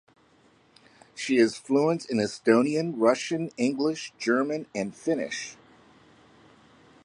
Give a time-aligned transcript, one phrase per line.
[1.13, 5.55] She is fluent in Estonian, Russian, English, German and Finnish.